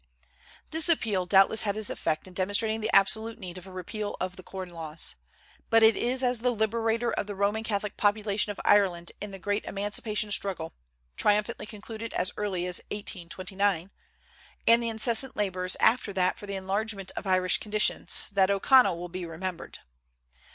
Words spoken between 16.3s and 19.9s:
for the enlargement of Irish conditions, that O'Connell will be remembered.